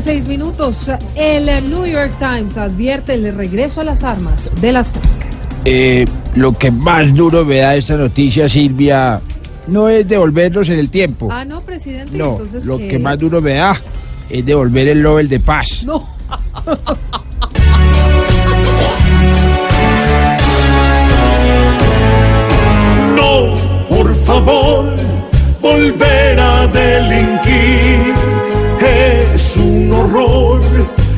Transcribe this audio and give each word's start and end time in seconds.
De 0.00 0.12
6 0.12 0.28
minutos. 0.28 0.90
El 1.14 1.46
New 1.70 1.84
York 1.86 2.12
Times 2.18 2.56
advierte 2.56 3.14
el 3.14 3.34
regreso 3.34 3.80
a 3.80 3.84
las 3.84 4.02
armas 4.04 4.50
de 4.60 4.72
las 4.72 4.90
FARC. 4.90 5.26
Eh, 5.64 6.06
lo 6.36 6.56
que 6.56 6.70
más 6.70 7.14
duro 7.14 7.44
me 7.44 7.58
da 7.58 7.76
esta 7.76 7.96
noticia, 7.96 8.48
Silvia, 8.48 9.20
no 9.66 9.88
es 9.88 10.08
devolverlos 10.08 10.68
en 10.70 10.78
el 10.78 10.88
tiempo. 10.88 11.28
Ah, 11.30 11.44
no, 11.44 11.60
presidente. 11.60 12.16
no, 12.16 12.30
entonces, 12.32 12.64
lo 12.64 12.78
¿qué 12.78 12.88
que 12.88 12.98
más 12.98 13.18
duro 13.18 13.42
me 13.42 13.54
da 13.54 13.78
es 14.30 14.44
devolver 14.44 14.88
el 14.88 15.02
Nobel 15.02 15.28
de 15.28 15.40
Paz. 15.40 15.84
No. 15.84 16.08
No, 23.16 23.54
por 23.88 24.14
favor, 24.14 24.94
volver 25.60 26.40
a 26.40 26.66
delinquir 26.68 28.29
es 28.80 29.56
un 29.56 29.92
horror, 29.92 30.60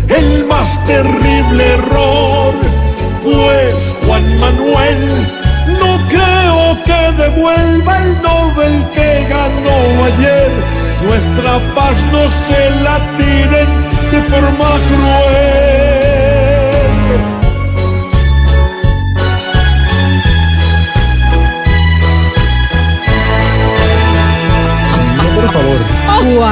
el 0.08 0.44
más 0.46 0.84
terrible 0.86 1.64
error. 1.74 2.54
Pues 3.22 3.96
Juan 4.04 4.38
Manuel, 4.40 5.26
no 5.80 6.08
creo 6.08 6.76
que 6.84 7.22
devuelva 7.22 7.98
el 7.98 8.22
Nobel 8.22 8.84
que 8.92 9.26
ganó 9.28 10.04
ayer. 10.04 10.50
Nuestra 11.04 11.58
paz 11.74 11.96
no 12.12 12.28
se 12.28 12.70
la 12.82 12.98
tiren 13.16 13.68
de 14.10 14.22
forma 14.22 14.70
cruel. 14.88 15.31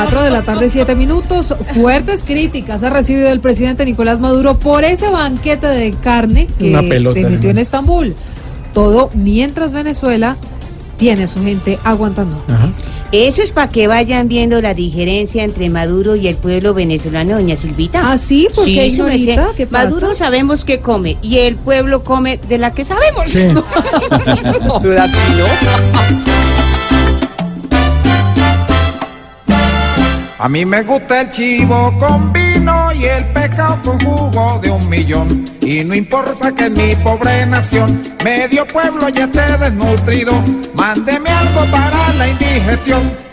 4 0.04 0.22
de 0.22 0.30
la 0.30 0.42
tarde, 0.42 0.70
7 0.70 0.94
minutos. 0.94 1.54
Fuertes 1.74 2.22
críticas 2.22 2.82
ha 2.82 2.90
recibido 2.90 3.28
el 3.28 3.40
presidente 3.40 3.84
Nicolás 3.84 4.18
Maduro 4.18 4.58
por 4.58 4.84
ese 4.84 5.10
banquete 5.10 5.66
de 5.66 5.92
carne 5.92 6.46
que 6.58 6.72
pelota, 6.88 7.20
se 7.20 7.28
metió 7.28 7.42
sí. 7.42 7.48
en 7.48 7.58
Estambul. 7.58 8.14
Todo 8.72 9.10
mientras 9.14 9.74
Venezuela 9.74 10.36
tiene 10.96 11.24
a 11.24 11.28
su 11.28 11.42
gente 11.42 11.78
aguantando. 11.84 12.42
Eso 13.12 13.42
es 13.42 13.52
para 13.52 13.68
que 13.68 13.88
vayan 13.88 14.28
viendo 14.28 14.62
la 14.62 14.72
diferencia 14.72 15.44
entre 15.44 15.68
Maduro 15.68 16.14
y 16.14 16.28
el 16.28 16.36
pueblo 16.36 16.74
venezolano, 16.74 17.34
doña 17.34 17.56
Silvita. 17.56 18.12
¿Ah, 18.12 18.18
sí? 18.18 18.46
¿Por 18.54 18.66
qué, 18.66 18.94
su 18.94 19.02
merced. 19.02 19.18
señorita? 19.18 19.50
¿Qué 19.56 19.66
pasa? 19.66 19.86
Maduro 19.86 20.14
sabemos 20.14 20.64
que 20.64 20.78
come 20.80 21.16
y 21.20 21.38
el 21.38 21.56
pueblo 21.56 22.04
come 22.04 22.38
de 22.48 22.58
la 22.58 22.72
que 22.72 22.84
sabemos. 22.84 23.30
Sí. 23.30 23.40
A 30.42 30.48
mí 30.48 30.64
me 30.64 30.82
gusta 30.84 31.20
el 31.20 31.28
chivo 31.28 31.94
con 31.98 32.32
vino 32.32 32.92
y 32.94 33.04
el 33.04 33.26
pecado 33.26 33.78
con 33.84 34.00
jugo 34.00 34.58
de 34.62 34.70
un 34.70 34.88
millón. 34.88 35.44
Y 35.60 35.84
no 35.84 35.94
importa 35.94 36.50
que 36.54 36.70
mi 36.70 36.96
pobre 36.96 37.44
nación 37.44 38.02
medio 38.24 38.66
pueblo 38.66 39.10
ya 39.10 39.24
esté 39.24 39.58
desnutrido, 39.58 40.32
mándeme 40.72 41.28
algo 41.28 41.70
para 41.70 42.14
la 42.14 42.28
indigestión. 42.28 43.29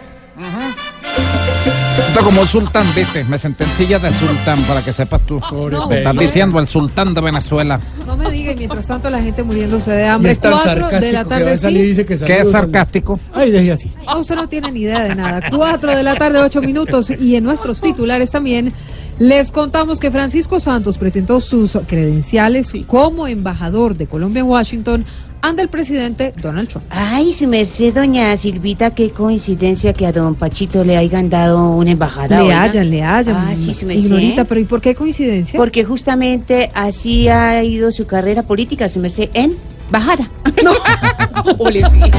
Esto 1.97 2.23
como 2.23 2.45
sultán, 2.45 2.85
viste, 2.95 3.23
me 3.23 3.39
senté 3.39 3.63
en 3.63 3.69
silla 3.71 3.97
de 3.99 4.13
sultán 4.13 4.61
para 4.63 4.81
que 4.81 4.93
sepas 4.93 5.25
tú. 5.25 5.39
no, 5.71 5.87
me 5.87 5.97
están 5.97 6.15
no. 6.15 6.21
diciendo 6.21 6.59
el 6.59 6.67
sultán 6.67 7.13
de 7.13 7.21
Venezuela. 7.21 7.79
No 8.05 8.15
me 8.15 8.29
diga, 8.31 8.51
y 8.51 8.55
mientras 8.55 8.85
tanto 8.87 9.09
la 9.09 9.21
gente 9.21 9.43
muriéndose 9.43 9.91
de 9.91 10.07
hambre. 10.07 10.31
es 10.31 10.39
tan 10.39 10.51
4 10.51 10.69
sarcástico 10.69 11.01
de 11.05 11.11
la 11.11 11.23
que 11.23 11.29
va 11.29 11.37
tarde, 11.37 11.51
a 11.53 11.57
salir 11.57 11.79
y 11.79 11.83
sí. 11.83 11.89
dice 11.89 12.05
que 12.05 12.17
Qué 12.19 12.37
saludos, 12.37 12.51
sarcástico. 12.51 13.19
Ay, 13.33 13.51
deje 13.51 13.71
así. 13.71 13.91
Ah, 14.05 14.17
usted 14.17 14.35
no 14.35 14.47
tiene 14.47 14.71
ni 14.71 14.81
idea 14.81 15.03
de 15.03 15.15
nada. 15.15 15.41
4 15.49 15.95
de 15.95 16.03
la 16.03 16.15
tarde, 16.15 16.39
8 16.39 16.61
minutos. 16.61 17.09
Y 17.09 17.35
en 17.35 17.43
nuestros 17.43 17.81
titulares 17.81 18.31
también 18.31 18.73
les 19.19 19.51
contamos 19.51 19.99
que 19.99 20.11
Francisco 20.11 20.59
Santos 20.59 20.99
presentó 20.99 21.41
sus 21.41 21.77
credenciales 21.87 22.73
como 22.85 23.27
embajador 23.27 23.95
de 23.95 24.05
Colombia 24.05 24.41
en 24.41 24.45
Washington 24.47 25.05
ante 25.41 25.61
el 25.61 25.67
presidente 25.67 26.33
Donald 26.41 26.69
Trump. 26.69 26.85
Ay, 26.89 27.33
su 27.33 27.47
merced, 27.47 27.93
doña 27.93 28.35
Silvita, 28.37 28.91
qué 28.91 29.11
coincidencia 29.11 29.93
que 29.93 30.05
a 30.05 30.11
don 30.11 30.35
Pachito 30.35 30.83
le 30.83 30.97
hayan 30.97 31.29
dado 31.29 31.69
una 31.69 31.91
embajada. 31.91 32.37
Le 32.37 32.43
oiga. 32.43 32.63
hallan, 32.63 32.89
le 32.89 33.03
hallan. 33.03 33.35
Ah, 33.35 33.55
sí, 33.55 33.73
su 33.73 33.85
merced. 33.85 34.05
Ignorita, 34.05 34.45
pero 34.45 34.59
¿y 34.59 34.65
por 34.65 34.81
qué 34.81 34.95
coincidencia? 34.95 35.57
Porque 35.57 35.83
justamente 35.83 36.71
así 36.73 37.27
ha 37.27 37.63
ido 37.63 37.91
su 37.91 38.05
carrera 38.05 38.43
política, 38.43 38.89
su 38.89 38.99
merced, 38.99 39.29
en 39.33 39.55
bajada. 39.89 40.29
No. 40.63 40.73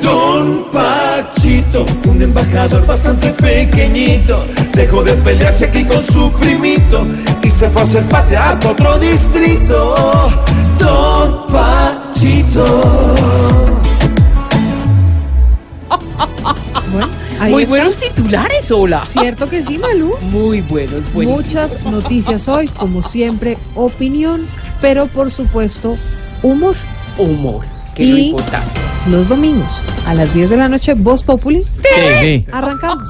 Don 0.00 0.64
Pachito 0.72 1.84
fue 1.84 2.12
un 2.12 2.22
embajador 2.22 2.86
bastante 2.86 3.28
pequeñito. 3.32 4.46
Dejó 4.72 5.02
de 5.02 5.12
pelearse 5.14 5.66
aquí 5.66 5.84
con 5.84 6.02
su 6.02 6.32
primito 6.32 7.06
se 7.58 7.68
fue 7.70 7.80
a 7.82 7.84
hacer 7.84 8.04
patria 8.04 8.50
hasta 8.50 8.70
otro 8.70 8.98
distrito. 8.98 9.94
Don 10.78 11.46
Pachito. 11.52 12.64
Bueno, 16.92 17.08
ahí 17.40 17.52
Muy 17.52 17.62
está. 17.64 17.74
buenos 17.76 17.96
titulares, 17.96 18.70
hola. 18.70 19.04
Cierto 19.06 19.48
que 19.48 19.62
sí, 19.64 19.78
Malú. 19.78 20.14
Muy 20.22 20.60
buenos, 20.62 21.02
buenos. 21.12 21.34
Muchas 21.46 21.84
noticias 21.84 22.46
hoy, 22.48 22.68
como 22.68 23.02
siempre, 23.02 23.58
opinión, 23.74 24.46
pero 24.80 25.06
por 25.06 25.30
supuesto, 25.30 25.96
humor. 26.42 26.76
humor, 27.18 27.64
que 27.94 28.04
es 28.04 28.08
lo 28.10 28.16
Y- 28.18 28.26
importante. 28.28 28.70
Los 29.10 29.28
domingos 29.28 29.82
a 30.06 30.14
las 30.14 30.32
10 30.34 30.50
de 30.50 30.56
la 30.56 30.68
noche, 30.68 30.94
Voz 30.94 31.22
Populi. 31.22 31.64
Sí. 32.22 32.46
Arrancamos. 32.52 33.08